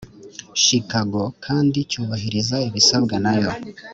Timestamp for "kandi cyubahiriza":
1.45-2.57